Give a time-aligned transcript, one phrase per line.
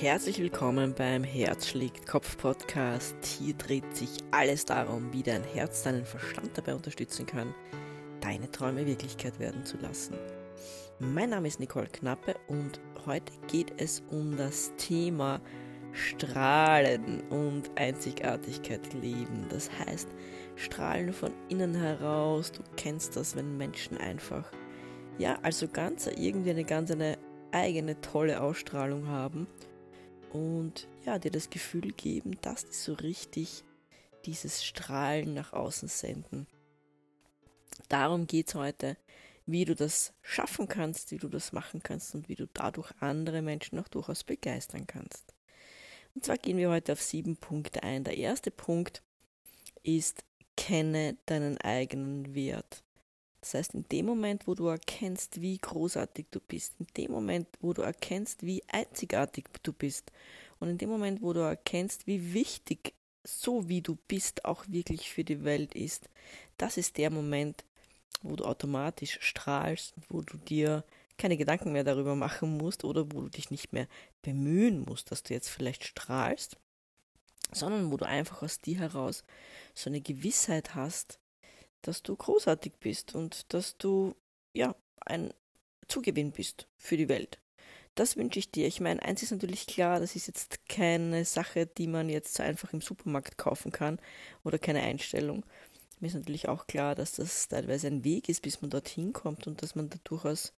[0.00, 3.16] Herzlich willkommen beim Herz schlägt Kopf Podcast.
[3.24, 7.54] Hier dreht sich alles darum, wie dein Herz deinen Verstand dabei unterstützen kann,
[8.20, 10.14] deine Träume Wirklichkeit werden zu lassen.
[10.98, 15.40] Mein Name ist Nicole Knappe und heute geht es um das Thema
[15.92, 19.46] Strahlen und Einzigartigkeit leben.
[19.48, 20.08] Das heißt,
[20.56, 22.52] Strahlen von innen heraus.
[22.52, 24.52] Du kennst das, wenn Menschen einfach,
[25.16, 27.16] ja, also ganz irgendwie eine ganz eine
[27.50, 29.46] eigene tolle Ausstrahlung haben
[30.36, 33.64] und ja, dir das Gefühl geben, dass die so richtig
[34.26, 36.46] dieses Strahlen nach außen senden.
[37.88, 38.96] Darum geht es heute,
[39.46, 43.40] wie du das schaffen kannst, wie du das machen kannst und wie du dadurch andere
[43.40, 45.34] Menschen auch durchaus begeistern kannst.
[46.14, 48.04] Und zwar gehen wir heute auf sieben Punkte ein.
[48.04, 49.02] Der erste Punkt
[49.82, 50.24] ist,
[50.56, 52.82] kenne deinen eigenen Wert.
[53.46, 57.46] Das heißt, in dem Moment, wo du erkennst, wie großartig du bist, in dem Moment,
[57.60, 60.10] wo du erkennst, wie einzigartig du bist
[60.58, 65.12] und in dem Moment, wo du erkennst, wie wichtig so wie du bist auch wirklich
[65.12, 66.10] für die Welt ist,
[66.58, 67.64] das ist der Moment,
[68.22, 70.82] wo du automatisch strahlst, wo du dir
[71.16, 73.86] keine Gedanken mehr darüber machen musst oder wo du dich nicht mehr
[74.22, 76.56] bemühen musst, dass du jetzt vielleicht strahlst,
[77.52, 79.22] sondern wo du einfach aus dir heraus
[79.72, 81.20] so eine Gewissheit hast,
[81.82, 84.14] dass du großartig bist und dass du
[84.52, 84.74] ja
[85.04, 85.32] ein
[85.88, 87.38] Zugewinn bist für die Welt.
[87.94, 88.66] Das wünsche ich dir.
[88.66, 92.42] Ich meine, eins ist natürlich klar, das ist jetzt keine Sache, die man jetzt so
[92.42, 93.98] einfach im Supermarkt kaufen kann
[94.44, 95.44] oder keine Einstellung.
[96.00, 99.46] Mir ist natürlich auch klar, dass das teilweise ein Weg ist, bis man dorthin kommt
[99.46, 100.52] und dass man da durchaus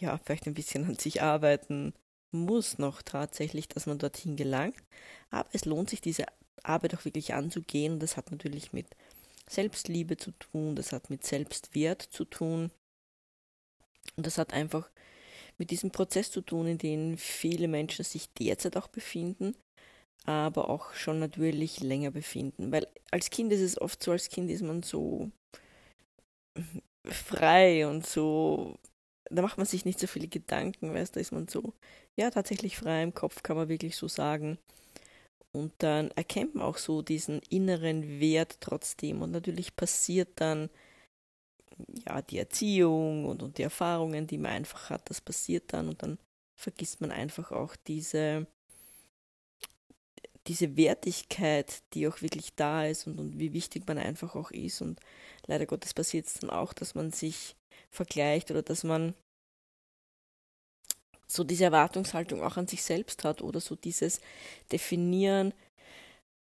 [0.00, 1.92] ja vielleicht ein bisschen an sich arbeiten
[2.30, 4.82] muss noch tatsächlich, dass man dorthin gelangt.
[5.30, 6.24] Aber es lohnt sich, diese
[6.62, 8.86] Arbeit auch wirklich anzugehen das hat natürlich mit
[9.52, 12.70] Selbstliebe zu tun, das hat mit Selbstwert zu tun.
[14.16, 14.90] Und das hat einfach
[15.58, 19.54] mit diesem Prozess zu tun, in dem viele Menschen sich derzeit auch befinden,
[20.24, 22.72] aber auch schon natürlich länger befinden.
[22.72, 25.30] Weil als Kind ist es oft so, als Kind ist man so
[27.06, 28.78] frei und so,
[29.30, 31.72] da macht man sich nicht so viele Gedanken, weißt, da ist man so,
[32.18, 34.58] ja, tatsächlich frei im Kopf, kann man wirklich so sagen.
[35.54, 39.20] Und dann erkennt man auch so diesen inneren Wert trotzdem.
[39.22, 40.70] Und natürlich passiert dann
[42.06, 46.02] ja die Erziehung und, und die Erfahrungen, die man einfach hat, das passiert dann und
[46.02, 46.18] dann
[46.58, 48.46] vergisst man einfach auch diese,
[50.46, 54.80] diese Wertigkeit, die auch wirklich da ist und, und wie wichtig man einfach auch ist.
[54.80, 55.00] Und
[55.46, 57.56] leider Gottes passiert es dann auch, dass man sich
[57.90, 59.14] vergleicht oder dass man
[61.32, 64.20] so diese Erwartungshaltung auch an sich selbst hat oder so dieses
[64.70, 65.54] Definieren,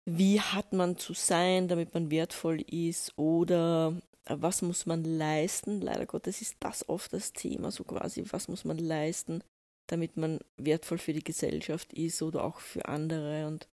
[0.06, 5.81] wie hat man zu sein, damit man wertvoll ist oder was muss man leisten.
[5.81, 9.43] Leider Gottes ist das oft das Thema, so quasi, was muss man leisten,
[9.87, 13.47] damit man wertvoll für die Gesellschaft ist oder auch für andere.
[13.47, 13.69] Und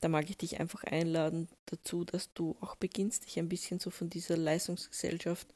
[0.00, 3.90] da mag ich dich einfach einladen dazu, dass du auch beginnst, dich ein bisschen so
[3.90, 5.46] von dieser Leistungsgesellschaft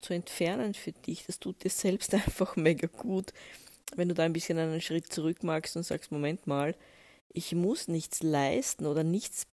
[0.00, 1.24] zu entfernen für dich.
[1.26, 3.32] Das tut dir selbst einfach mega gut
[3.96, 6.74] wenn du da ein bisschen einen Schritt zurück magst und sagst, Moment mal,
[7.32, 9.46] ich muss nichts leisten oder nichts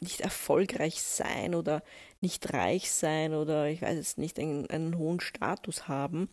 [0.00, 1.82] nicht erfolgreich sein oder
[2.20, 6.28] nicht reich sein oder ich weiß jetzt nicht, einen, einen hohen Status haben,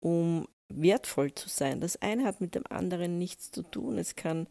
[0.00, 1.80] um wertvoll zu sein.
[1.80, 3.98] Das eine hat mit dem anderen nichts zu tun.
[3.98, 4.46] Es kann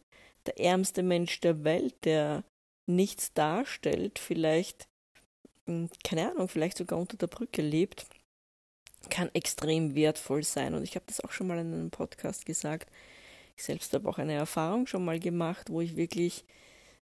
[0.46, 2.44] der ärmste Mensch der Welt, der
[2.86, 4.88] nichts darstellt, vielleicht,
[5.66, 8.06] hm, keine Ahnung, vielleicht sogar unter der Brücke lebt,
[9.08, 10.74] kann extrem wertvoll sein.
[10.74, 12.90] Und ich habe das auch schon mal in einem Podcast gesagt.
[13.56, 16.44] Ich selbst habe auch eine Erfahrung schon mal gemacht, wo ich wirklich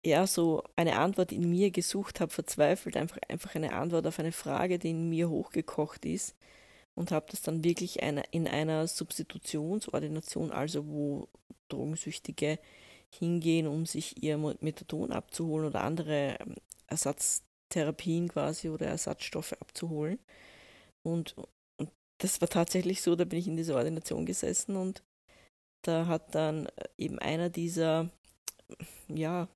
[0.02, 4.32] eher so eine Antwort in mir gesucht habe, verzweifelt, einfach, einfach eine Antwort auf eine
[4.32, 6.34] Frage, die in mir hochgekocht ist.
[6.94, 11.28] Und habe das dann wirklich eine, in einer Substitutionsordination, also wo
[11.68, 12.58] Drogensüchtige
[13.10, 16.54] hingehen, um sich ihr Methadon abzuholen oder andere ähm,
[16.86, 20.18] Ersatztherapien quasi oder Ersatzstoffe abzuholen.
[21.02, 21.34] Und,
[22.18, 25.02] das war tatsächlich so, da bin ich in dieser Ordination gesessen und
[25.82, 28.10] da hat dann äh, eben einer dieser,
[29.08, 29.48] ja,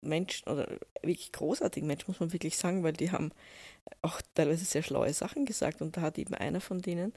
[0.00, 3.32] Menschen oder wirklich großartigen Menschen, muss man wirklich sagen, weil die haben
[4.02, 7.12] auch teilweise sehr schlaue Sachen gesagt und da hat eben einer von denen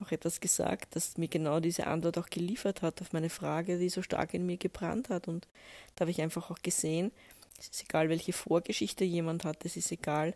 [0.00, 3.88] auch etwas gesagt, das mir genau diese Antwort auch geliefert hat auf meine Frage, die
[3.88, 5.48] so stark in mir gebrannt hat und
[5.94, 7.12] da habe ich einfach auch gesehen,
[7.58, 10.34] es ist egal, welche Vorgeschichte jemand hat, es ist egal,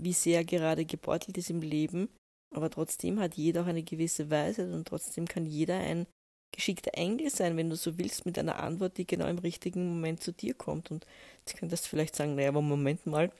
[0.00, 2.08] wie sehr gerade gebeutelt ist im Leben,
[2.50, 6.06] aber trotzdem hat jeder auch eine gewisse Weisheit und trotzdem kann jeder ein
[6.52, 10.22] geschickter Engel sein, wenn du so willst, mit einer Antwort, die genau im richtigen Moment
[10.22, 10.90] zu dir kommt.
[10.90, 11.06] Und
[11.46, 13.30] jetzt könntest du vielleicht sagen, naja, aber Moment mal,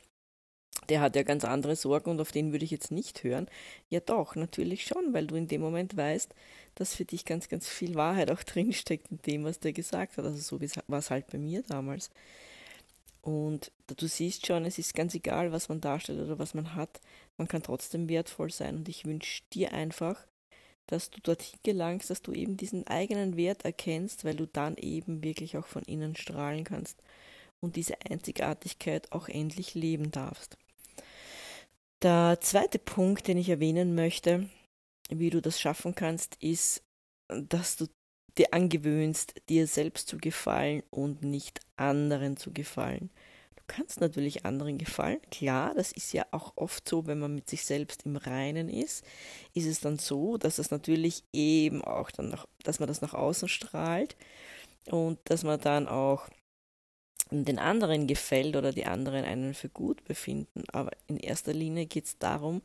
[0.88, 3.48] der hat ja ganz andere Sorgen und auf den würde ich jetzt nicht hören.
[3.88, 6.34] Ja doch, natürlich schon, weil du in dem Moment weißt,
[6.76, 10.24] dass für dich ganz, ganz viel Wahrheit auch drinsteckt in dem, was der gesagt hat.
[10.24, 12.10] Also so war es halt bei mir damals.
[13.22, 17.00] Und du siehst schon, es ist ganz egal, was man darstellt oder was man hat,
[17.40, 18.76] man kann trotzdem wertvoll sein.
[18.76, 20.26] Und ich wünsche dir einfach,
[20.87, 25.25] dass du dorthin gelangst, dass du eben diesen eigenen Wert erkennst, weil du dann eben
[25.25, 27.02] wirklich auch von innen strahlen kannst
[27.60, 30.58] und diese Einzigartigkeit auch endlich leben darfst.
[32.02, 34.50] Der zweite Punkt, den ich erwähnen möchte,
[35.08, 36.82] wie du das schaffen kannst, ist,
[37.28, 37.87] dass du
[38.37, 43.08] dir angewöhnst, dir selbst zu gefallen und nicht anderen zu gefallen.
[43.70, 47.64] Kannst natürlich anderen gefallen, klar, das ist ja auch oft so, wenn man mit sich
[47.64, 49.05] selbst im Reinen ist,
[49.55, 53.14] ist es dann so, dass es natürlich eben auch dann noch, dass man das nach
[53.14, 54.17] außen strahlt
[54.90, 56.28] und dass man dann auch
[57.31, 60.64] den anderen gefällt oder die anderen einen für gut befinden.
[60.73, 62.62] Aber in erster Linie geht es darum,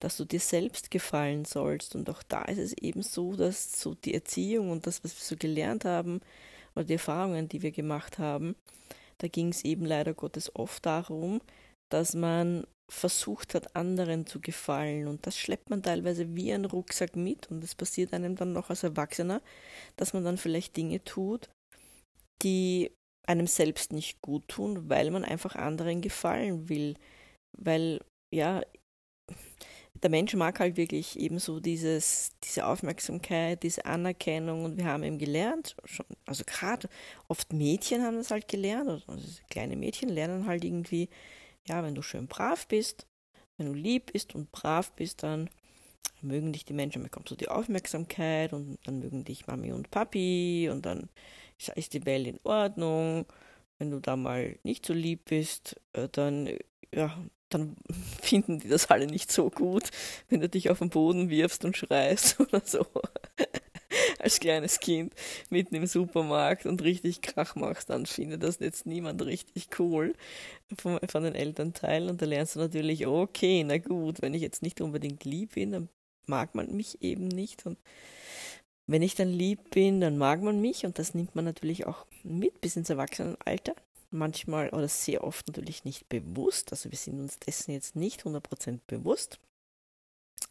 [0.00, 1.94] dass du dir selbst gefallen sollst.
[1.94, 5.22] Und auch da ist es eben so, dass so die Erziehung und das, was wir
[5.22, 6.22] so gelernt haben,
[6.74, 8.56] oder die Erfahrungen, die wir gemacht haben,
[9.18, 11.40] da ging es eben leider Gottes oft darum,
[11.90, 15.08] dass man versucht hat, anderen zu gefallen.
[15.08, 17.50] Und das schleppt man teilweise wie ein Rucksack mit.
[17.50, 19.42] Und es passiert einem dann noch als Erwachsener,
[19.96, 21.48] dass man dann vielleicht Dinge tut,
[22.42, 22.92] die
[23.26, 26.94] einem selbst nicht gut tun, weil man einfach anderen gefallen will.
[27.58, 28.00] Weil,
[28.32, 28.62] ja,
[30.02, 35.18] der Mensch mag halt wirklich ebenso dieses, diese Aufmerksamkeit, diese Anerkennung und wir haben eben
[35.18, 36.88] gelernt, schon, also gerade
[37.28, 41.08] oft Mädchen haben das halt gelernt, also kleine Mädchen lernen halt irgendwie,
[41.66, 43.06] ja, wenn du schön brav bist,
[43.56, 45.50] wenn du lieb bist und brav bist, dann
[46.22, 50.68] mögen dich die Menschen, bekommst du die Aufmerksamkeit und dann mögen dich Mami und Papi
[50.70, 51.08] und dann
[51.74, 53.26] ist die Welt in Ordnung.
[53.78, 56.48] Wenn du da mal nicht so lieb bist, äh, dann,
[56.94, 57.16] ja,
[57.48, 57.76] dann
[58.22, 59.90] finden die das alle nicht so gut,
[60.28, 62.86] wenn du dich auf den Boden wirfst und schreist oder so.
[64.18, 65.14] Als kleines Kind
[65.48, 70.14] mitten im Supermarkt und richtig Krach machst, dann findet das jetzt niemand richtig cool
[70.76, 72.10] von, von den Elternteilen.
[72.10, 75.70] Und da lernst du natürlich, okay, na gut, wenn ich jetzt nicht unbedingt lieb bin,
[75.72, 75.88] dann
[76.26, 77.64] mag man mich eben nicht.
[77.64, 77.78] Und
[78.86, 82.06] wenn ich dann lieb bin, dann mag man mich und das nimmt man natürlich auch
[82.22, 83.74] mit bis ins Erwachsenenalter.
[84.16, 88.80] Manchmal oder sehr oft natürlich nicht bewusst, also wir sind uns dessen jetzt nicht 100%
[88.86, 89.38] bewusst,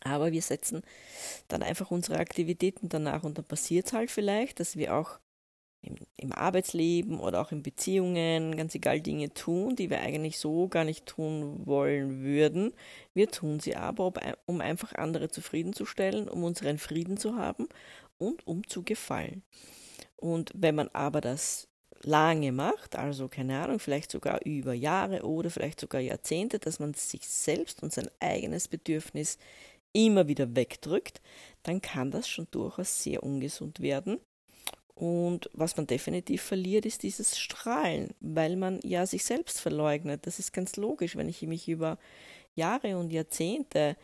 [0.01, 0.83] aber wir setzen
[1.47, 5.19] dann einfach unsere Aktivitäten danach und dann passiert es halt vielleicht, dass wir auch
[5.81, 10.67] im, im, Arbeitsleben oder auch in Beziehungen, ganz egal, Dinge tun, die wir eigentlich so
[10.67, 12.73] gar nicht tun wollen würden.
[13.13, 14.13] Wir tun sie aber,
[14.45, 17.67] um einfach andere zufriedenzustellen, um unseren Frieden zu haben
[18.17, 19.43] und um zu gefallen.
[20.15, 21.67] Und wenn man aber das
[22.03, 26.93] lange macht, also keine Ahnung, vielleicht sogar über Jahre oder vielleicht sogar Jahrzehnte, dass man
[26.93, 29.37] sich selbst und sein eigenes Bedürfnis
[29.93, 31.21] immer wieder wegdrückt,
[31.63, 34.19] dann kann das schon durchaus sehr ungesund werden.
[34.93, 40.25] Und was man definitiv verliert, ist dieses Strahlen, weil man ja sich selbst verleugnet.
[40.25, 41.97] Das ist ganz logisch, wenn ich mich über
[42.55, 43.97] Jahre und Jahrzehnte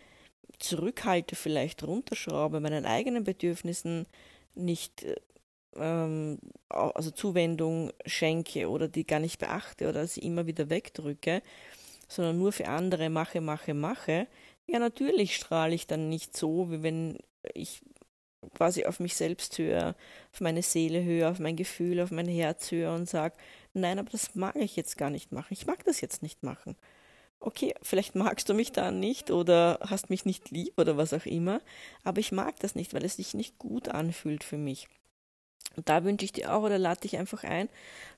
[0.60, 4.06] zurückhalte, vielleicht runterschraube, meinen eigenen Bedürfnissen
[4.54, 5.06] nicht
[5.76, 6.40] ähm,
[6.70, 11.42] also Zuwendung schenke oder die gar nicht beachte oder sie immer wieder wegdrücke,
[12.08, 14.28] sondern nur für andere mache, mache, mache,
[14.68, 17.18] ja natürlich strahle ich dann nicht so, wie wenn
[17.54, 17.82] ich
[18.56, 19.96] quasi auf mich selbst höre,
[20.34, 23.36] auf meine Seele höre, auf mein Gefühl, auf mein Herz höre und sage,
[23.74, 26.76] nein, aber das mag ich jetzt gar nicht machen, ich mag das jetzt nicht machen
[27.42, 31.26] okay, vielleicht magst du mich da nicht oder hast mich nicht lieb oder was auch
[31.26, 31.60] immer,
[32.04, 34.88] aber ich mag das nicht, weil es sich nicht gut anfühlt für mich.
[35.76, 37.70] Und da wünsche ich dir auch oder lade dich einfach ein,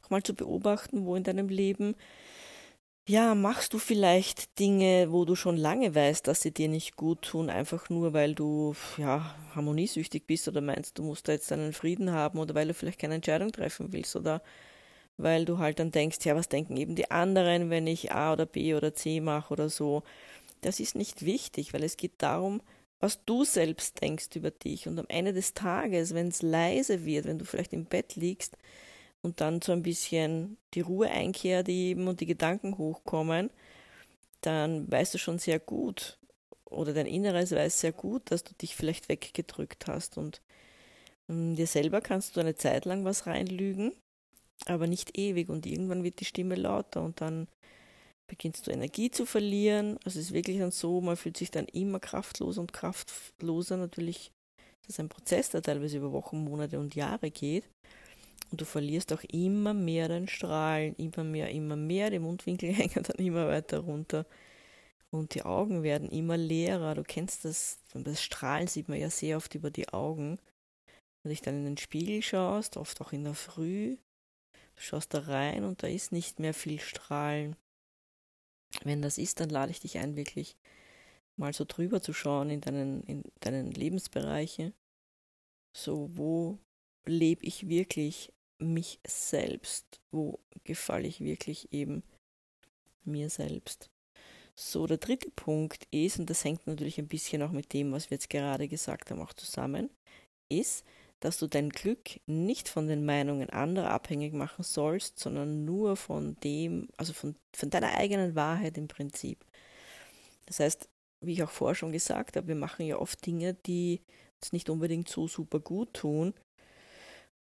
[0.03, 1.95] auch mal zu beobachten, wo in deinem Leben,
[3.07, 7.21] ja, machst du vielleicht Dinge, wo du schon lange weißt, dass sie dir nicht gut
[7.21, 11.73] tun, einfach nur weil du, ja, harmoniesüchtig bist oder meinst, du musst da jetzt einen
[11.73, 14.41] Frieden haben oder weil du vielleicht keine Entscheidung treffen willst oder
[15.17, 18.45] weil du halt dann denkst, ja, was denken eben die anderen, wenn ich A oder
[18.45, 20.03] B oder C mache oder so.
[20.61, 22.61] Das ist nicht wichtig, weil es geht darum,
[23.03, 24.87] was du selbst denkst über dich.
[24.87, 28.57] Und am Ende des Tages, wenn es leise wird, wenn du vielleicht im Bett liegst
[29.21, 33.49] und dann so ein bisschen die Ruhe einkehrt eben und die Gedanken hochkommen,
[34.41, 36.17] dann weißt du schon sehr gut,
[36.65, 40.41] oder dein Inneres weiß sehr gut, dass du dich vielleicht weggedrückt hast und
[41.27, 43.93] um, dir selber kannst du eine Zeit lang was reinlügen
[44.65, 47.47] aber nicht ewig und irgendwann wird die Stimme lauter und dann
[48.33, 49.97] beginnst du Energie zu verlieren.
[50.03, 53.77] Also es ist wirklich dann so, man fühlt sich dann immer kraftloser und kraftloser.
[53.77, 54.31] Natürlich
[54.81, 57.63] ist das ein Prozess, der teilweise über Wochen, Monate und Jahre geht.
[58.49, 62.09] Und du verlierst auch immer mehr dein Strahlen, immer mehr, immer mehr.
[62.09, 64.25] Die Mundwinkel hängen dann immer weiter runter.
[65.11, 66.95] und die Augen werden immer leerer.
[66.95, 70.39] Du kennst das, das Strahlen sieht man ja sehr oft über die Augen.
[71.21, 73.97] Wenn du dich dann in den Spiegel schaust, oft auch in der Früh,
[74.75, 77.55] du schaust da rein und da ist nicht mehr viel Strahlen.
[78.83, 80.57] Wenn das ist, dann lade ich dich ein, wirklich
[81.35, 84.73] mal so drüber zu schauen in deinen, in deinen Lebensbereiche.
[85.75, 86.59] So, wo
[87.05, 90.01] lebe ich wirklich mich selbst?
[90.11, 92.03] Wo gefalle ich wirklich eben
[93.03, 93.89] mir selbst?
[94.55, 98.09] So, der dritte Punkt ist, und das hängt natürlich ein bisschen auch mit dem, was
[98.11, 99.89] wir jetzt gerade gesagt haben, auch zusammen,
[100.49, 100.85] ist,
[101.23, 106.35] dass du dein Glück nicht von den Meinungen anderer abhängig machen sollst, sondern nur von
[106.41, 109.45] dem, also von, von deiner eigenen Wahrheit im Prinzip.
[110.45, 110.89] Das heißt,
[111.21, 114.01] wie ich auch vorher schon gesagt habe, wir machen ja oft Dinge, die
[114.41, 116.33] uns nicht unbedingt so super gut tun.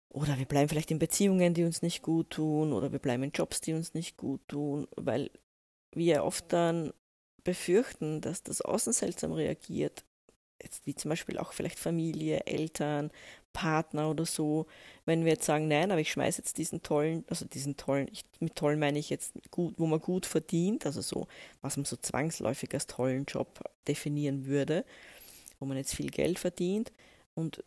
[0.09, 3.31] Oder wir bleiben vielleicht in Beziehungen, die uns nicht gut tun, oder wir bleiben in
[3.31, 5.31] Jobs, die uns nicht gut tun, weil
[5.95, 6.93] wir oft dann
[7.43, 10.05] befürchten, dass das Außen seltsam reagiert,
[10.63, 13.11] jetzt wie zum Beispiel auch vielleicht Familie, Eltern,
[13.53, 14.67] Partner oder so,
[15.05, 18.23] wenn wir jetzt sagen, nein, aber ich schmeiße jetzt diesen tollen, also diesen tollen, ich,
[18.39, 21.27] mit toll meine ich jetzt gut, wo man gut verdient, also so,
[21.61, 24.85] was man so zwangsläufig als tollen Job definieren würde,
[25.59, 26.91] wo man jetzt viel Geld verdient
[27.35, 27.63] und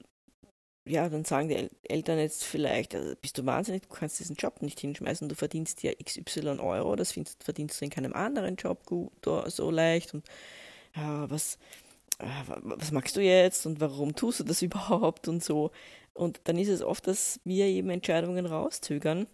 [0.87, 4.61] ja, dann sagen die Eltern jetzt vielleicht, also bist du wahnsinnig, du kannst diesen Job
[4.61, 9.13] nicht hinschmeißen, du verdienst ja XY Euro, das verdienst du in keinem anderen Job gut
[9.47, 10.27] so leicht und
[10.95, 11.59] ja, was,
[12.19, 15.71] was magst du jetzt und warum tust du das überhaupt und so.
[16.13, 19.27] Und dann ist es oft, dass wir eben Entscheidungen rauszögern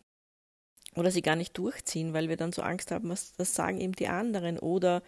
[0.96, 3.92] oder sie gar nicht durchziehen, weil wir dann so Angst haben, was das sagen eben
[3.92, 5.02] die anderen oder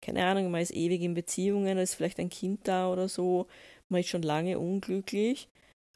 [0.00, 3.48] keine Ahnung, man ist ewig in Beziehungen, da ist vielleicht ein Kind da oder so,
[3.88, 5.48] man ist schon lange unglücklich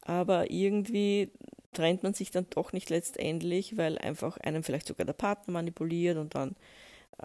[0.02, 1.30] aber irgendwie
[1.72, 6.18] trennt man sich dann doch nicht letztendlich, weil einfach einem vielleicht sogar der Partner manipuliert
[6.18, 6.54] und dann äh,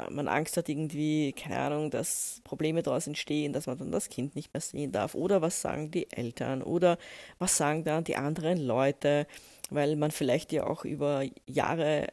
[0.09, 4.35] man Angst hat irgendwie, keine Ahnung, dass Probleme daraus entstehen, dass man dann das Kind
[4.35, 6.97] nicht mehr sehen darf oder was sagen die Eltern oder
[7.39, 9.27] was sagen dann die anderen Leute,
[9.69, 12.07] weil man vielleicht ja auch über Jahre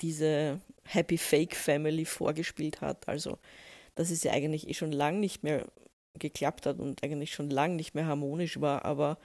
[0.00, 3.38] diese Happy Fake Family vorgespielt hat, also
[3.94, 5.66] dass es ja eigentlich eh schon lang nicht mehr
[6.18, 9.18] geklappt hat und eigentlich schon lang nicht mehr harmonisch war, aber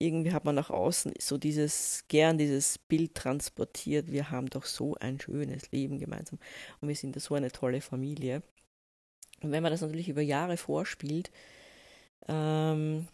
[0.00, 4.96] irgendwie hat man nach außen so dieses, gern dieses Bild transportiert, wir haben doch so
[4.96, 6.38] ein schönes Leben gemeinsam
[6.80, 8.42] und wir sind so eine tolle Familie.
[9.42, 11.30] Und wenn man das natürlich über Jahre vorspielt,
[12.28, 13.08] ähm,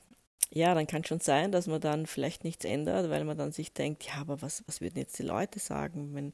[0.51, 3.73] ja, dann kann schon sein, dass man dann vielleicht nichts ändert, weil man dann sich
[3.73, 6.33] denkt, ja, aber was, was würden jetzt die Leute sagen, wenn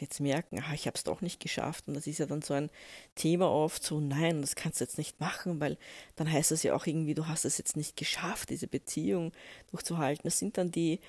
[0.00, 1.88] jetzt merken, ah, ich habe es doch nicht geschafft.
[1.88, 2.70] Und das ist ja dann so ein
[3.14, 5.78] Thema oft, so nein, das kannst du jetzt nicht machen, weil
[6.16, 9.32] dann heißt das ja auch irgendwie, du hast es jetzt nicht geschafft, diese Beziehung
[9.70, 10.22] durchzuhalten.
[10.24, 11.00] Das sind dann die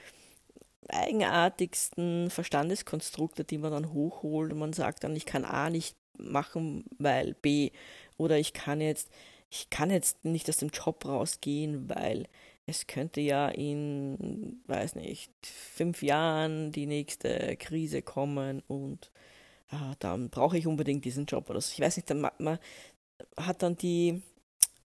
[0.87, 6.83] eigenartigsten Verstandeskonstrukte, die man dann hochholt und man sagt dann, ich kann A nicht machen,
[6.97, 7.71] weil B
[8.17, 9.09] oder ich kann jetzt,
[9.49, 12.27] ich kann jetzt nicht aus dem Job rausgehen, weil
[12.69, 19.11] es könnte ja in, weiß nicht, fünf Jahren die nächste Krise kommen und
[19.71, 21.71] äh, dann brauche ich unbedingt diesen Job oder so.
[21.73, 22.59] Ich weiß nicht, man, man
[23.37, 24.21] hat dann die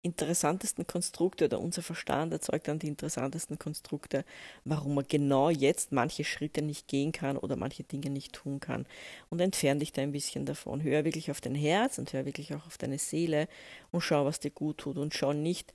[0.03, 4.25] interessantesten Konstrukte oder unser Verstand erzeugt dann die interessantesten Konstrukte,
[4.65, 8.87] warum man genau jetzt manche Schritte nicht gehen kann oder manche Dinge nicht tun kann.
[9.29, 10.81] Und entferne dich da ein bisschen davon.
[10.81, 13.47] Hör wirklich auf dein Herz und hör wirklich auch auf deine Seele
[13.91, 15.73] und schau, was dir gut tut und schau nicht,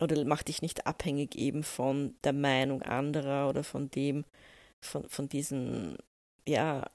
[0.00, 4.24] oder mach dich nicht abhängig eben von der Meinung anderer oder von dem,
[4.80, 5.96] von, von diesem,
[6.46, 6.90] ja,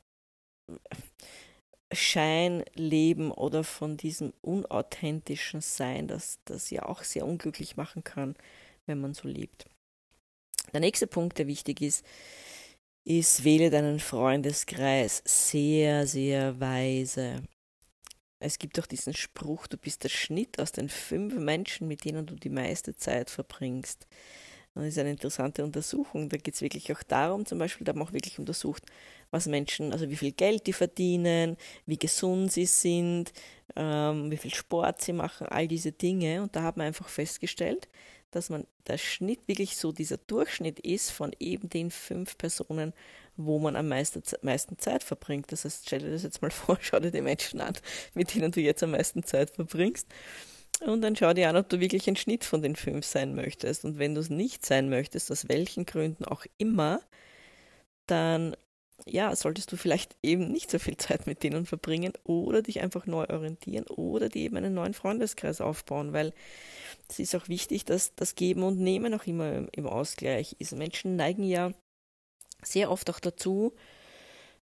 [1.91, 8.35] Scheinleben oder von diesem unauthentischen Sein, das das ja auch sehr unglücklich machen kann,
[8.85, 9.65] wenn man so lebt.
[10.73, 12.05] Der nächste Punkt, der wichtig ist,
[13.05, 17.43] ist, wähle deinen Freundeskreis sehr, sehr weise.
[18.45, 22.25] Es gibt auch diesen Spruch, du bist der Schnitt aus den fünf Menschen, mit denen
[22.25, 24.05] du die meiste Zeit verbringst.
[24.75, 26.29] Das ist eine interessante Untersuchung.
[26.29, 28.83] Da geht es wirklich auch darum, zum Beispiel, da haben wir auch wirklich untersucht,
[29.29, 33.31] was Menschen, also wie viel Geld die verdienen, wie gesund sie sind,
[33.75, 36.41] ähm, wie viel Sport sie machen, all diese Dinge.
[36.41, 37.87] Und da hat man einfach festgestellt,
[38.31, 42.93] dass man der Schnitt wirklich so dieser Durchschnitt ist von eben den fünf Personen,
[43.37, 45.51] wo man am meisten, meisten Zeit verbringt.
[45.51, 47.75] Das heißt, stell dir das jetzt mal vor, schau dir die Menschen an,
[48.15, 50.07] mit denen du jetzt am meisten Zeit verbringst.
[50.81, 53.85] Und dann schau dir an, ob du wirklich ein Schnitt von den fünf sein möchtest.
[53.85, 57.01] Und wenn du es nicht sein möchtest, aus welchen Gründen auch immer,
[58.07, 58.55] dann
[59.05, 63.05] ja, solltest du vielleicht eben nicht so viel Zeit mit denen verbringen oder dich einfach
[63.05, 66.33] neu orientieren oder dir eben einen neuen Freundeskreis aufbauen, weil
[67.09, 70.73] es ist auch wichtig, dass das Geben und Nehmen auch immer im Ausgleich ist.
[70.73, 71.73] Menschen neigen ja
[72.63, 73.73] sehr oft auch dazu,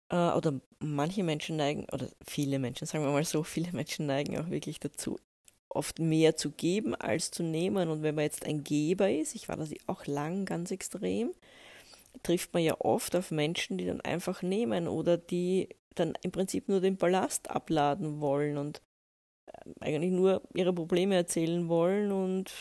[0.09, 4.37] äh, oder manche Menschen neigen, oder viele Menschen, sagen wir mal so, viele Menschen neigen
[4.39, 5.17] auch wirklich dazu,
[5.69, 7.89] oft mehr zu geben als zu nehmen.
[7.89, 11.31] Und wenn man jetzt ein Geber ist, ich war das auch lang ganz extrem,
[12.24, 16.69] trifft man ja oft auf Menschen, die dann einfach nehmen oder die dann im Prinzip
[16.69, 18.81] nur den Ballast abladen wollen und
[19.65, 22.51] ähm, eigentlich nur ihre Probleme erzählen wollen und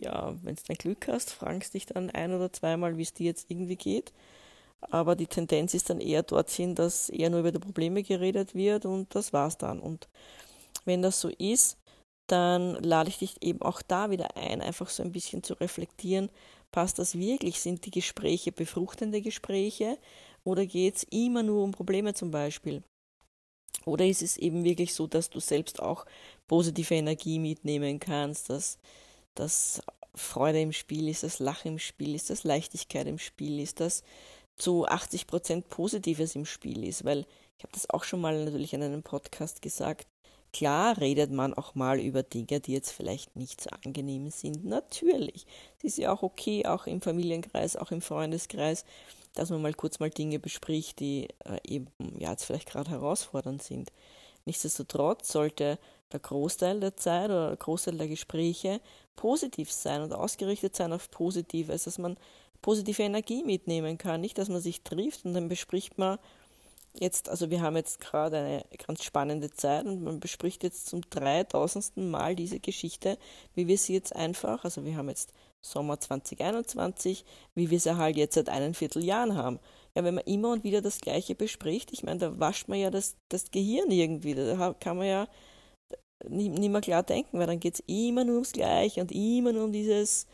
[0.00, 3.26] ja, wenn du dein Glück hast, fragst dich dann ein oder zweimal, wie es dir
[3.26, 4.12] jetzt irgendwie geht.
[4.80, 8.84] Aber die Tendenz ist dann eher dorthin, dass eher nur über die Probleme geredet wird
[8.86, 9.78] und das war's dann.
[9.78, 10.08] Und
[10.84, 11.76] wenn das so ist,
[12.26, 16.30] dann lade ich dich eben auch da wieder ein, einfach so ein bisschen zu reflektieren,
[16.70, 17.60] passt das wirklich?
[17.60, 19.98] Sind die Gespräche befruchtende Gespräche
[20.44, 22.82] oder geht es immer nur um Probleme zum Beispiel?
[23.84, 26.06] Oder ist es eben wirklich so, dass du selbst auch
[26.46, 28.78] positive Energie mitnehmen kannst, dass,
[29.34, 29.82] dass
[30.14, 34.02] Freude im Spiel ist, dass Lachen im Spiel ist, dass Leichtigkeit im Spiel ist, dass
[34.56, 37.26] zu 80 Prozent Positives im Spiel ist, weil
[37.58, 40.06] ich habe das auch schon mal natürlich in einem Podcast gesagt.
[40.52, 44.64] Klar redet man auch mal über Dinge, die jetzt vielleicht nicht so angenehm sind.
[44.64, 45.46] Natürlich.
[45.78, 48.84] Es ist ja auch okay, auch im Familienkreis, auch im Freundeskreis,
[49.34, 51.86] dass man mal kurz mal Dinge bespricht, die äh, eben
[52.18, 53.90] ja jetzt vielleicht gerade herausfordernd sind.
[54.44, 55.78] Nichtsdestotrotz sollte
[56.12, 58.80] der Großteil der Zeit oder der Großteil der Gespräche
[59.16, 62.18] positiv sein und ausgerichtet sein auf Positives, dass man
[62.60, 64.20] positive Energie mitnehmen kann.
[64.20, 66.18] Nicht, dass man sich trifft und dann bespricht man
[66.98, 71.02] jetzt, also wir haben jetzt gerade eine ganz spannende Zeit und man bespricht jetzt zum
[71.08, 73.18] dreitausendsten Mal diese Geschichte,
[73.54, 75.32] wie wir sie jetzt einfach, also wir haben jetzt
[75.62, 79.60] Sommer 2021, wie wir sie halt jetzt seit einem Vierteljahren haben.
[79.94, 82.90] Ja, wenn man immer und wieder das Gleiche bespricht, ich meine, da wascht man ja
[82.90, 85.28] das, das Gehirn irgendwie, da kann man ja
[86.28, 89.52] nicht, nicht mehr klar denken, weil dann geht es immer nur ums Gleiche und immer
[89.52, 90.26] nur um dieses,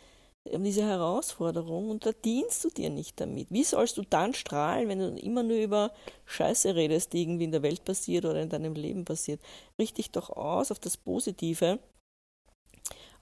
[0.57, 3.51] diese Herausforderung und da dienst du dir nicht damit.
[3.51, 5.93] Wie sollst du dann strahlen, wenn du immer nur über
[6.27, 9.41] Scheiße redest, die irgendwie in der Welt passiert oder in deinem Leben passiert?
[9.79, 11.79] Richte doch aus auf das Positive,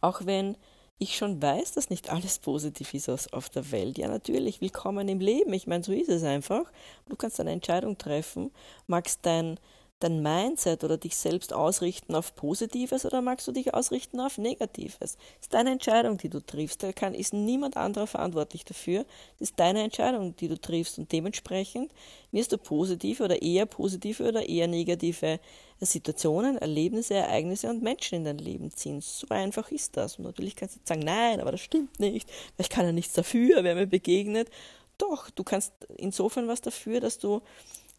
[0.01, 0.57] auch wenn
[0.99, 3.99] ich schon weiß, dass nicht alles positiv ist auf der Welt.
[3.99, 5.53] Ja, natürlich, willkommen im Leben.
[5.53, 6.65] Ich meine, so ist es einfach.
[7.09, 8.51] Du kannst eine Entscheidung treffen,
[8.87, 9.61] magst dein
[10.01, 14.99] dein Mindset oder dich selbst ausrichten auf Positives oder magst du dich ausrichten auf Negatives?
[14.99, 16.83] Das ist deine Entscheidung, die du triffst.
[16.83, 19.07] Da kann, ist niemand anderer verantwortlich dafür.
[19.39, 20.99] Das ist deine Entscheidung, die du triffst.
[20.99, 21.93] Und dementsprechend
[22.31, 25.41] wirst du positive oder eher positive oder eher negative
[25.81, 29.01] Situationen, Erlebnisse, Ereignisse und Menschen in dein Leben ziehen.
[29.01, 30.19] So einfach ist das.
[30.19, 32.29] Und natürlich kannst du jetzt sagen, nein, aber das stimmt nicht.
[32.59, 34.51] Ich kann ja nichts dafür, wer mir begegnet.
[34.99, 37.43] Doch, du kannst insofern was dafür, dass du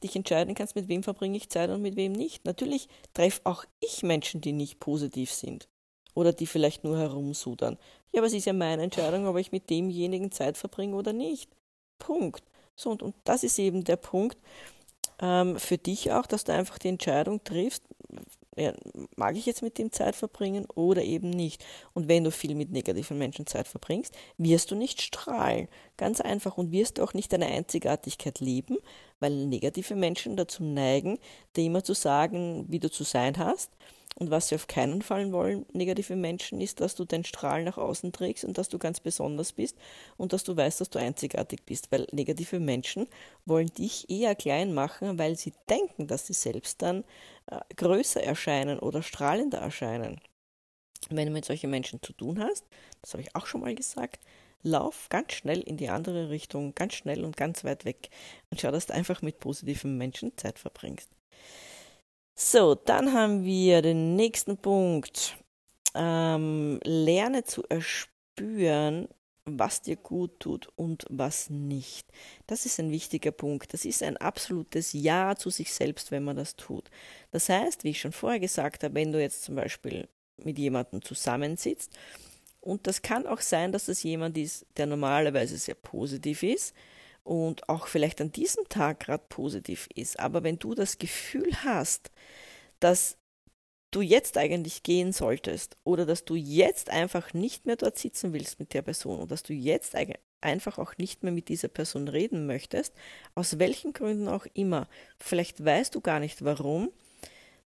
[0.03, 2.45] dich entscheiden kannst, mit wem verbringe ich Zeit und mit wem nicht.
[2.45, 5.67] Natürlich treffe auch ich Menschen, die nicht positiv sind
[6.13, 7.77] oder die vielleicht nur herumsudern.
[8.11, 11.49] Ja, aber es ist ja meine Entscheidung, ob ich mit demjenigen Zeit verbringe oder nicht.
[11.99, 12.43] Punkt.
[12.75, 14.37] So, und, und das ist eben der Punkt
[15.19, 17.83] ähm, für dich auch, dass du einfach die Entscheidung triffst,
[19.15, 21.63] mag ich jetzt mit dem Zeit verbringen oder eben nicht.
[21.93, 25.67] Und wenn du viel mit negativen Menschen Zeit verbringst, wirst du nicht strahlen.
[25.97, 26.57] Ganz einfach.
[26.57, 28.77] Und wirst auch nicht deine Einzigartigkeit leben,
[29.19, 31.19] weil negative Menschen dazu neigen,
[31.55, 33.71] dir immer zu sagen, wie du zu sein hast
[34.19, 37.77] und was sie auf keinen Fall wollen, negative Menschen, ist, dass du dein Strahlen nach
[37.77, 39.77] außen trägst und dass du ganz besonders bist
[40.17, 41.91] und dass du weißt, dass du einzigartig bist.
[41.91, 43.07] Weil negative Menschen
[43.45, 47.03] wollen dich eher klein machen, weil sie denken, dass sie selbst dann
[47.45, 50.19] äh, größer erscheinen oder strahlender erscheinen.
[51.11, 52.65] Wenn du mit solchen Menschen zu tun hast,
[53.03, 54.19] das habe ich auch schon mal gesagt,
[54.63, 58.09] lauf ganz schnell in die andere Richtung, ganz schnell und ganz weit weg
[58.49, 61.11] und schau, dass du einfach mit positiven Menschen Zeit verbringst.
[62.39, 65.37] So, dann haben wir den nächsten Punkt.
[65.95, 69.07] Ähm, lerne zu erspüren,
[69.45, 72.07] was dir gut tut und was nicht.
[72.45, 73.73] Das ist ein wichtiger Punkt.
[73.73, 76.91] Das ist ein absolutes Ja zu sich selbst, wenn man das tut.
[77.31, 81.01] Das heißt, wie ich schon vorher gesagt habe, wenn du jetzt zum Beispiel mit jemandem
[81.01, 81.97] zusammensitzt,
[82.61, 86.75] und das kann auch sein, dass das jemand ist, der normalerweise sehr positiv ist,
[87.27, 90.17] und auch vielleicht an diesem Tag gerade positiv ist.
[90.17, 92.09] Aber wenn du das Gefühl hast,
[92.79, 93.17] dass
[93.91, 98.59] du jetzt eigentlich gehen solltest oder dass du jetzt einfach nicht mehr dort sitzen willst
[98.59, 99.93] mit der Person und dass du jetzt
[100.41, 102.93] einfach auch nicht mehr mit dieser Person reden möchtest,
[103.35, 104.87] aus welchen Gründen auch immer,
[105.19, 106.91] vielleicht weißt du gar nicht warum,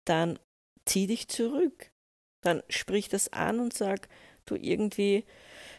[0.05, 0.39] dann
[0.85, 1.91] zieh dich zurück.
[2.43, 4.09] Dann sprich das an und sag,
[4.45, 5.25] du irgendwie,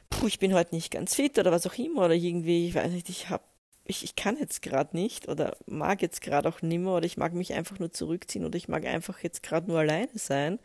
[0.10, 2.92] puh, ich bin heute nicht ganz fit oder was auch immer oder irgendwie, ich weiß
[2.92, 3.44] nicht, ich habe
[3.88, 7.34] ich, ich kann jetzt gerade nicht oder mag jetzt gerade auch nimmer oder ich mag
[7.34, 10.60] mich einfach nur zurückziehen oder ich mag einfach jetzt gerade nur alleine sein.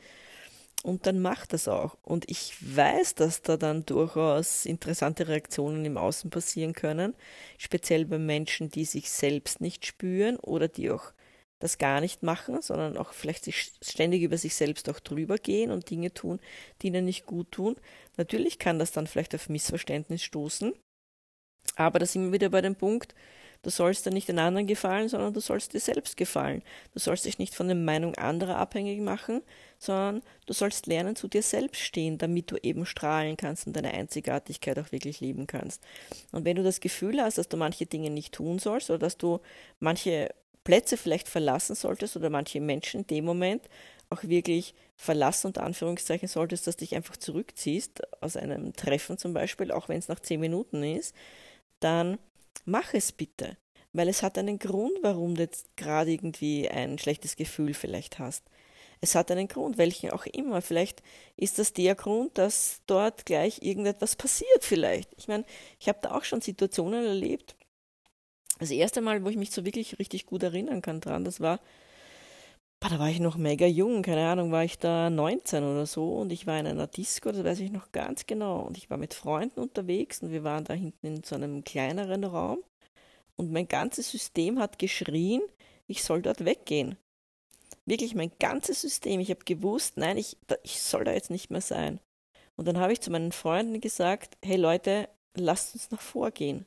[0.83, 1.97] Und dann macht das auch.
[2.03, 7.15] Und ich weiß, dass da dann durchaus interessante Reaktionen im Außen passieren können,
[7.59, 11.13] speziell bei Menschen, die sich selbst nicht spüren oder die auch
[11.61, 15.71] das gar nicht machen, sondern auch vielleicht sich ständig über sich selbst auch drüber gehen
[15.71, 16.41] und Dinge tun,
[16.83, 17.77] die ihnen nicht gut tun.
[18.17, 20.73] Natürlich kann das dann vielleicht auf Missverständnis stoßen,
[21.77, 23.15] aber da sind wir wieder bei dem Punkt,
[23.63, 26.63] du sollst dann nicht den anderen gefallen, sondern du sollst dir selbst gefallen.
[26.93, 29.43] Du sollst dich nicht von der Meinung anderer abhängig machen,
[29.79, 33.93] sondern du sollst lernen, zu dir selbst stehen, damit du eben strahlen kannst und deine
[33.95, 35.83] Einzigartigkeit auch wirklich lieben kannst.
[36.33, 39.17] Und wenn du das Gefühl hast, dass du manche Dinge nicht tun sollst oder dass
[39.17, 39.41] du
[39.79, 40.31] manche
[40.65, 43.69] Plätze vielleicht verlassen solltest oder manche Menschen in dem Moment
[44.11, 49.33] auch wirklich verlassen, unter Anführungszeichen, solltest, dass du dich einfach zurückziehst aus einem Treffen zum
[49.33, 51.15] Beispiel, auch wenn es nach zehn Minuten ist,
[51.85, 52.19] dann
[52.65, 53.57] mach es bitte.
[53.93, 58.45] Weil es hat einen Grund, warum du jetzt gerade irgendwie ein schlechtes Gefühl vielleicht hast.
[59.03, 60.63] Es hat einen Grund, welchen auch immer.
[60.63, 61.03] Vielleicht
[61.37, 65.11] ist das der Grund, dass dort gleich irgendetwas passiert vielleicht.
[65.19, 65.45] Ich meine,
[65.79, 67.57] ich habe da auch schon Situationen erlebt,
[68.61, 71.59] das erste Mal, wo ich mich so wirklich richtig gut erinnern kann dran, das war,
[72.83, 76.17] boah, da war ich noch mega jung, keine Ahnung, war ich da 19 oder so
[76.17, 78.63] und ich war in einer Disco, das weiß ich noch ganz genau.
[78.63, 82.25] Und ich war mit Freunden unterwegs und wir waren da hinten in so einem kleineren
[82.25, 82.59] Raum
[83.37, 85.43] und mein ganzes System hat geschrien,
[85.87, 86.97] ich soll dort weggehen.
[87.87, 89.21] Wirklich mein ganzes System.
[89.21, 92.01] Ich habe gewusst, nein, ich, ich soll da jetzt nicht mehr sein.
[92.57, 96.67] Und dann habe ich zu meinen Freunden gesagt, hey Leute, lasst uns nach vorgehen.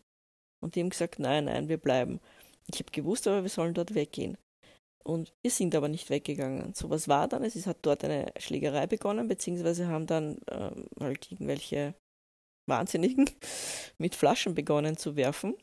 [0.61, 2.19] Und die haben gesagt, nein, nein, wir bleiben.
[2.73, 4.37] Ich habe gewusst, aber wir sollen dort weggehen.
[5.05, 6.73] Und wir sind aber nicht weggegangen.
[6.73, 11.31] So was war dann, es hat dort eine Schlägerei begonnen, beziehungsweise haben dann ähm, halt
[11.31, 11.93] irgendwelche
[12.65, 13.29] Wahnsinnigen
[13.99, 15.55] mit Flaschen begonnen zu werfen.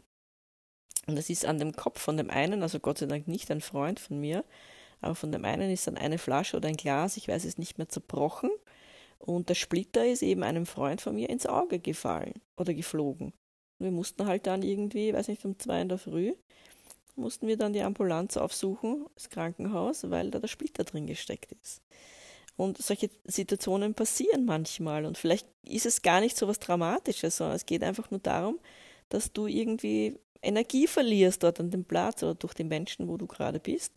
[1.09, 3.61] Und es ist an dem Kopf von dem einen, also Gott sei Dank nicht ein
[3.61, 4.45] Freund von mir,
[5.01, 7.79] aber von dem einen ist dann eine Flasche oder ein Glas, ich weiß es nicht
[7.79, 8.51] mehr, zerbrochen.
[9.19, 13.33] Und der Splitter ist eben einem Freund von mir ins Auge gefallen oder geflogen.
[13.81, 16.35] Wir mussten halt dann irgendwie, weiß nicht, um zwei in der Früh,
[17.17, 21.83] mussten wir dann die Ambulanz aufsuchen, das Krankenhaus, weil da der Splitter drin gesteckt ist.
[22.57, 27.57] Und solche Situationen passieren manchmal und vielleicht ist es gar nicht so was Dramatisches, sondern
[27.57, 28.61] es geht einfach nur darum,
[29.09, 33.27] dass du irgendwie Energie verlierst dort an dem Platz oder durch die Menschen, wo du
[33.27, 33.93] gerade bist.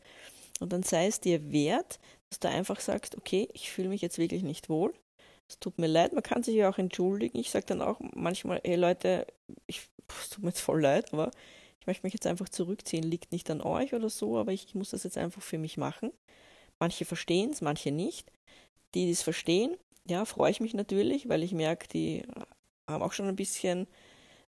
[0.59, 1.99] Und dann sei es dir wert,
[2.29, 4.93] dass du einfach sagst, okay, ich fühle mich jetzt wirklich nicht wohl
[5.47, 7.37] es tut mir leid, man kann sich ja auch entschuldigen.
[7.37, 9.27] Ich sage dann auch manchmal, hey Leute,
[9.67, 9.81] ich,
[10.21, 11.31] es tut mir jetzt voll leid, aber
[11.85, 14.89] ich möchte mich jetzt einfach zurückziehen, liegt nicht an euch oder so, aber ich, muss
[14.89, 16.11] das jetzt einfach für mich machen.
[16.79, 18.31] Manche verstehen es, manche nicht.
[18.95, 19.77] Die, die es verstehen,
[20.09, 22.23] ja, freue ich mich natürlich, weil ich merke, die
[22.87, 23.85] haben auch schon ein bisschen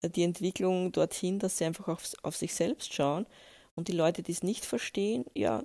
[0.02, 3.26] die Entwicklung dorthin, dass sie einfach auf, auf sich selbst schauen.
[3.76, 5.64] Und die Leute, die es nicht verstehen, ja,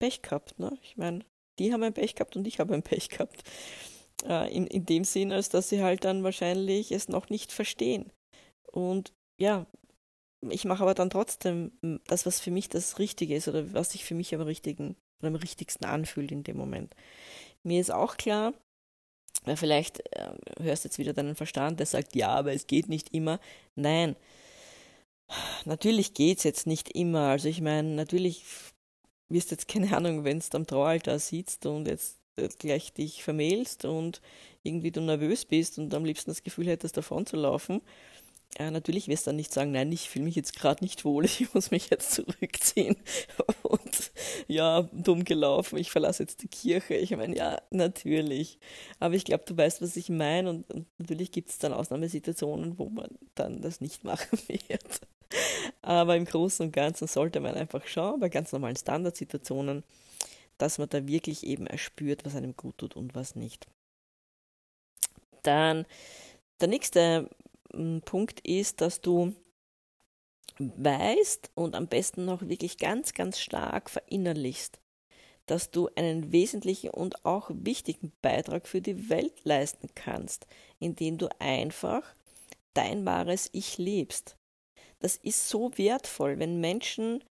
[0.00, 0.58] Pech gehabt.
[0.58, 0.76] Ne?
[0.82, 1.20] Ich meine,
[1.60, 3.44] die haben ein Pech gehabt und ich habe ein Pech gehabt.
[4.24, 8.10] Äh, in, in dem Sinn, als dass sie halt dann wahrscheinlich es noch nicht verstehen.
[8.72, 9.66] Und ja,
[10.48, 11.72] ich mache aber dann trotzdem
[12.06, 15.28] das, was für mich das Richtige ist oder was sich für mich am richtigen oder
[15.28, 16.94] am richtigsten anfühlt in dem Moment.
[17.62, 18.54] Mir ist auch klar,
[19.44, 22.88] weil vielleicht äh, hörst du jetzt wieder deinen Verstand, der sagt, ja, aber es geht
[22.88, 23.38] nicht immer.
[23.74, 24.16] Nein,
[25.64, 27.28] natürlich geht es jetzt nicht immer.
[27.28, 28.44] Also ich meine, natürlich
[29.28, 32.18] wirst du jetzt keine Ahnung, wenn du am Traualtar sitzt und jetzt
[32.58, 34.20] gleich dich vermählst und
[34.62, 37.82] irgendwie du nervös bist und am liebsten das Gefühl hättest, davon zu laufen,
[38.56, 41.24] äh, natürlich wirst du dann nicht sagen, nein, ich fühle mich jetzt gerade nicht wohl,
[41.26, 42.96] ich muss mich jetzt zurückziehen
[43.62, 44.12] und
[44.48, 46.94] ja, dumm gelaufen, ich verlasse jetzt die Kirche.
[46.94, 48.58] Ich meine, ja, natürlich.
[48.98, 52.78] Aber ich glaube, du weißt, was ich meine und, und natürlich gibt es dann Ausnahmesituationen,
[52.78, 55.00] wo man dann das nicht machen wird.
[55.82, 59.84] Aber im Großen und Ganzen sollte man einfach schauen, bei ganz normalen Standardsituationen,
[60.58, 63.66] dass man da wirklich eben erspürt, was einem gut tut und was nicht.
[65.42, 65.86] Dann
[66.60, 67.30] der nächste
[68.04, 69.34] Punkt ist, dass du
[70.58, 74.80] weißt und am besten noch wirklich ganz, ganz stark verinnerlichst,
[75.46, 80.46] dass du einen wesentlichen und auch wichtigen Beitrag für die Welt leisten kannst,
[80.78, 82.02] indem du einfach
[82.74, 84.36] dein wahres Ich lebst.
[85.00, 87.24] Das ist so wertvoll, wenn Menschen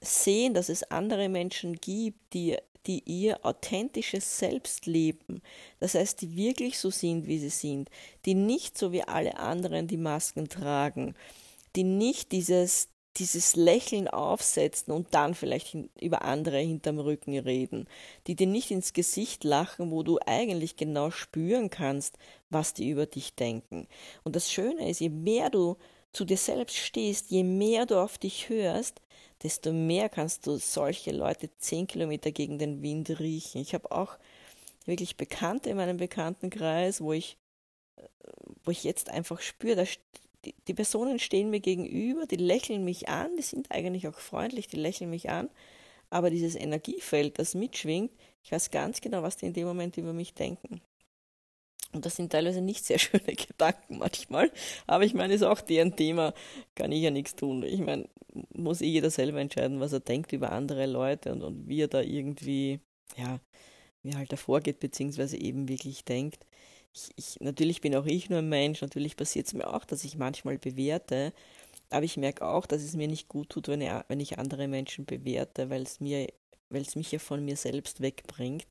[0.00, 5.42] sehen, dass es andere Menschen gibt, die, die ihr authentisches Selbst leben.
[5.80, 7.90] Das heißt, die wirklich so sind, wie sie sind,
[8.24, 11.14] die nicht so wie alle anderen die Masken tragen,
[11.74, 17.88] die nicht dieses, dieses Lächeln aufsetzen und dann vielleicht über andere hinterm Rücken reden,
[18.26, 22.18] die dir nicht ins Gesicht lachen, wo du eigentlich genau spüren kannst,
[22.50, 23.88] was die über dich denken.
[24.22, 25.76] Und das Schöne ist, je mehr du
[26.16, 29.02] zu dir selbst stehst, je mehr du auf dich hörst,
[29.42, 33.60] desto mehr kannst du solche Leute zehn Kilometer gegen den Wind riechen.
[33.60, 34.16] Ich habe auch
[34.86, 37.36] wirklich Bekannte in meinem Bekanntenkreis, wo ich,
[38.64, 39.98] wo ich jetzt einfach spüre, dass
[40.46, 44.68] die, die Personen stehen mir gegenüber, die lächeln mich an, die sind eigentlich auch freundlich,
[44.68, 45.50] die lächeln mich an,
[46.08, 50.14] aber dieses Energiefeld, das mitschwingt, ich weiß ganz genau, was die in dem Moment über
[50.14, 50.80] mich denken.
[51.96, 54.52] Und das sind teilweise nicht sehr schöne Gedanken manchmal.
[54.86, 56.32] Aber ich meine, ist auch deren Thema,
[56.74, 57.62] kann ich ja nichts tun.
[57.62, 58.08] Ich meine,
[58.54, 61.88] muss eh jeder selber entscheiden, was er denkt über andere Leute und, und wie er
[61.88, 62.80] da irgendwie,
[63.16, 63.40] ja,
[64.02, 66.46] wie er halt davor geht, beziehungsweise eben wirklich denkt.
[66.92, 70.04] Ich, ich, natürlich bin auch ich nur ein Mensch, natürlich passiert es mir auch, dass
[70.04, 71.32] ich manchmal bewerte,
[71.90, 74.68] aber ich merke auch, dass es mir nicht gut tut, wenn ich, wenn ich andere
[74.68, 78.66] Menschen bewerte, weil es weil es mich ja von mir selbst wegbringt.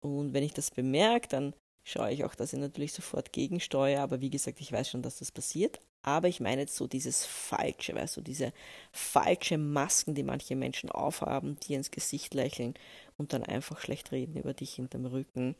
[0.00, 4.00] Und wenn ich das bemerke, dann schaue ich auch, dass ich natürlich sofort gegensteuere.
[4.00, 5.80] Aber wie gesagt, ich weiß schon, dass das passiert.
[6.02, 8.52] Aber ich meine jetzt so dieses Falsche, weißt du, diese
[8.92, 12.74] falsche Masken, die manche Menschen aufhaben, die ins Gesicht lächeln
[13.16, 15.54] und dann einfach schlecht reden über dich hinterm Rücken.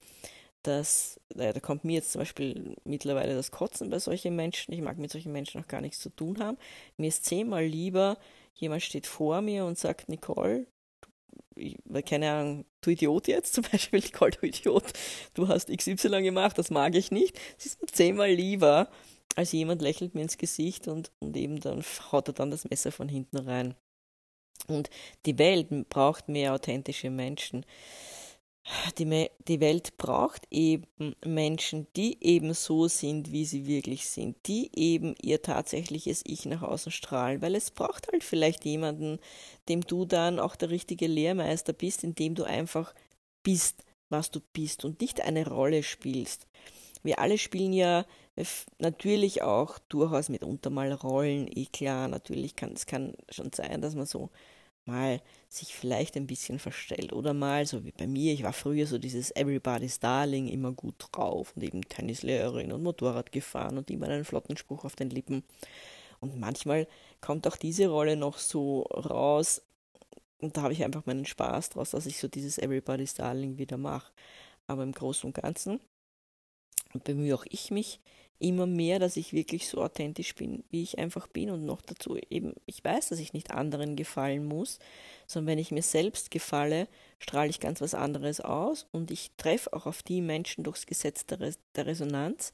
[0.62, 4.72] Das, da kommt mir jetzt zum Beispiel mittlerweile das Kotzen bei solchen Menschen.
[4.72, 6.58] Ich mag mit solchen Menschen auch gar nichts zu tun haben.
[6.96, 8.18] Mir ist zehnmal lieber,
[8.54, 10.66] jemand steht vor mir und sagt, Nicole,
[11.56, 14.84] ich, keine Ahnung, du Idiot jetzt zum Beispiel, Nicole, du Idiot,
[15.34, 17.38] du hast XY gemacht, das mag ich nicht.
[17.58, 18.88] Es ist mir zehnmal lieber,
[19.36, 22.92] als jemand lächelt mir ins Gesicht und, und eben dann haut er dann das Messer
[22.92, 23.74] von hinten rein.
[24.66, 24.88] Und
[25.26, 27.66] die Welt braucht mehr authentische Menschen.
[28.98, 30.86] Die, die Welt braucht eben
[31.24, 36.62] Menschen, die eben so sind, wie sie wirklich sind, die eben ihr tatsächliches Ich nach
[36.62, 39.18] außen strahlen, weil es braucht halt vielleicht jemanden,
[39.68, 42.94] dem du dann auch der richtige Lehrmeister bist, indem du einfach
[43.42, 46.46] bist, was du bist und nicht eine Rolle spielst.
[47.02, 48.06] Wir alle spielen ja
[48.78, 53.94] natürlich auch durchaus mitunter mal Rollen, eh klar, natürlich kann es kann schon sein, dass
[53.94, 54.30] man so
[54.86, 58.86] mal sich vielleicht ein bisschen verstellt oder mal, so wie bei mir, ich war früher
[58.86, 64.08] so dieses Everybody's Darling, immer gut drauf und eben Tennislehrerin und Motorrad gefahren und immer
[64.08, 65.44] einen flotten Spruch auf den Lippen.
[66.20, 66.86] Und manchmal
[67.20, 69.62] kommt auch diese Rolle noch so raus
[70.44, 73.78] und da habe ich einfach meinen Spaß draus, dass ich so dieses Everybody's Darling wieder
[73.78, 74.12] mache.
[74.66, 75.80] Aber im Großen und Ganzen
[77.02, 78.00] bemühe auch ich mich
[78.38, 82.18] immer mehr, dass ich wirklich so authentisch bin, wie ich einfach bin und noch dazu
[82.30, 84.78] eben, ich weiß, dass ich nicht anderen gefallen muss,
[85.26, 89.72] sondern wenn ich mir selbst gefalle, strahle ich ganz was anderes aus und ich treffe
[89.72, 92.52] auch auf die Menschen durchs Gesetz der, Res der Resonanz,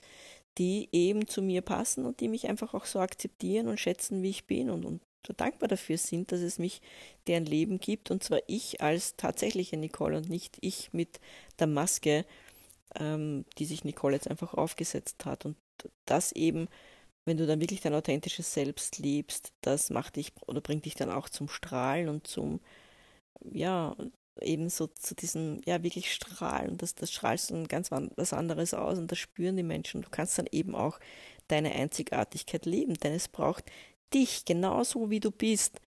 [0.58, 4.30] die eben zu mir passen und die mich einfach auch so akzeptieren und schätzen, wie
[4.30, 6.80] ich bin und, und so dankbar dafür sind, dass es mich
[7.26, 8.10] deren Leben gibt.
[8.10, 11.20] Und zwar ich als tatsächliche Nicole und nicht ich mit
[11.58, 12.24] der Maske,
[12.98, 15.46] ähm, die sich Nicole jetzt einfach aufgesetzt hat.
[15.46, 15.56] Und
[16.06, 16.68] das eben,
[17.24, 21.10] wenn du dann wirklich dein authentisches Selbst liebst, das macht dich oder bringt dich dann
[21.10, 22.60] auch zum Strahlen und zum,
[23.52, 23.96] ja,
[24.40, 26.78] eben so zu diesem, ja, wirklich Strahlen.
[26.78, 30.02] Das, das strahlst dann ganz was anderes aus und das spüren die Menschen.
[30.02, 30.98] Du kannst dann eben auch
[31.48, 33.64] deine Einzigartigkeit leben, denn es braucht
[34.14, 35.80] dich genauso wie du bist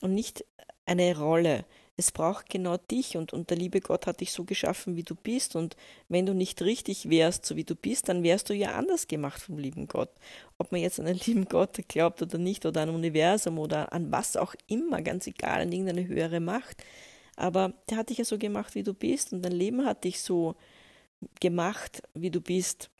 [0.00, 0.44] und nicht
[0.86, 1.64] eine Rolle.
[1.96, 5.14] Es braucht genau dich und, und der liebe Gott hat dich so geschaffen, wie du
[5.14, 5.54] bist.
[5.54, 5.76] Und
[6.08, 9.40] wenn du nicht richtig wärst, so wie du bist, dann wärst du ja anders gemacht
[9.40, 10.10] vom lieben Gott.
[10.58, 14.10] Ob man jetzt an einen lieben Gott glaubt oder nicht, oder an Universum oder an
[14.10, 16.82] was auch immer, ganz egal, an irgendeine höhere Macht.
[17.36, 19.32] Aber der hat dich ja so gemacht, wie du bist.
[19.32, 20.56] Und dein Leben hat dich so
[21.40, 22.90] gemacht, wie du bist.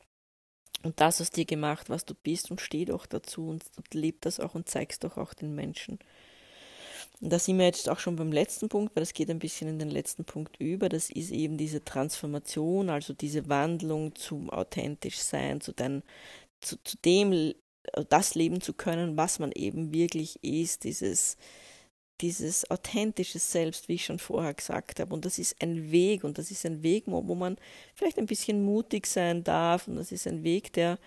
[0.83, 4.21] Und das aus dir gemacht, was du bist und steh doch dazu und, und leb
[4.21, 5.99] das auch und zeigst doch auch den Menschen.
[7.21, 9.69] Und da sind wir jetzt auch schon beim letzten Punkt, weil das geht ein bisschen
[9.69, 10.89] in den letzten Punkt über.
[10.89, 16.03] Das ist eben diese Transformation, also diese Wandlung zum authentisch sein, zu, dein,
[16.61, 17.53] zu, zu dem,
[18.09, 21.37] das leben zu können, was man eben wirklich ist, dieses,
[22.21, 25.13] dieses authentische Selbst, wie ich schon vorher gesagt habe.
[25.13, 27.57] Und das ist ein Weg und das ist ein Weg, wo man
[27.93, 30.97] vielleicht ein bisschen mutig sein darf und das ist ein Weg, der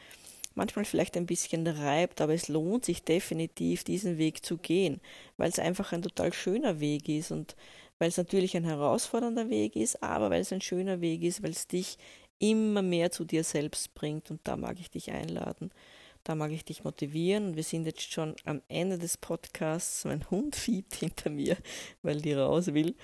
[0.59, 5.01] manchmal vielleicht ein bisschen reibt, aber es lohnt sich definitiv, diesen Weg zu gehen,
[5.39, 7.57] weil es einfach ein total schöner Weg ist und
[7.99, 11.51] weil es natürlich ein herausfordernder Weg ist, aber weil es ein schöner Weg ist, weil
[11.53, 11.97] es dich
[12.39, 15.71] immer mehr zu dir selbst bringt und da mag ich dich einladen.
[16.29, 17.57] Da mag ich dich motivieren.
[17.57, 20.05] Wir sind jetzt schon am Ende des Podcasts.
[20.05, 21.57] Mein Hund fiebt hinter mir,
[22.03, 22.95] weil die raus will.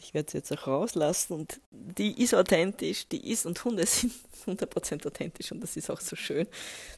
[0.00, 4.12] Ich werde sie jetzt auch rauslassen und die ist authentisch, die ist und Hunde sind
[4.46, 6.48] 100% authentisch und das ist auch so schön.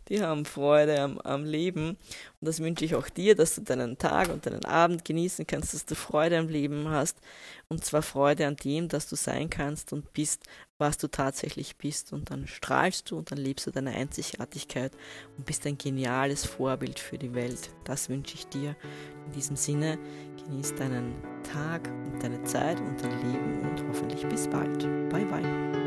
[0.09, 1.99] Die haben Freude am, am Leben und
[2.40, 5.85] das wünsche ich auch dir, dass du deinen Tag und deinen Abend genießen kannst, dass
[5.85, 7.18] du Freude am Leben hast
[7.70, 10.42] und zwar Freude an dem, dass du sein kannst und bist,
[10.78, 14.92] was du tatsächlich bist und dann strahlst du und dann lebst du deine Einzigartigkeit
[15.37, 17.70] und bist ein geniales Vorbild für die Welt.
[17.85, 18.74] Das wünsche ich dir.
[19.26, 19.98] In diesem Sinne,
[20.44, 24.80] genieß deinen Tag und deine Zeit und dein Leben und hoffentlich bis bald.
[25.11, 25.80] Bye bye.